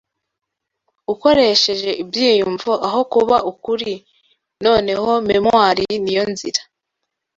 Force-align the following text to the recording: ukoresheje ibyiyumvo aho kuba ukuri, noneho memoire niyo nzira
ukoresheje 1.13 1.89
ibyiyumvo 2.03 2.71
aho 2.87 3.01
kuba 3.13 3.35
ukuri, 3.51 3.93
noneho 4.65 5.09
memoire 5.29 5.83
niyo 6.03 6.23
nzira 6.31 6.61